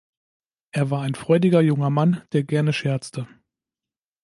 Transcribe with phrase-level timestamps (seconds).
[0.71, 3.27] Er war ein freudiger junger Mann, der gerne scherzte.